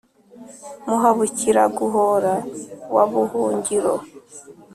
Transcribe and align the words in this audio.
Muhabukira-guhora 0.87 2.33
wa 2.95 3.03
Buhungiro 3.11 3.93